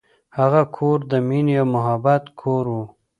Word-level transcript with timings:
هغه 0.37 0.61
کور 0.75 0.97
د 1.11 1.13
مینې 1.27 1.55
او 1.61 1.67
محبت 1.73 2.23
کور 2.41 2.65
و. 2.75 2.77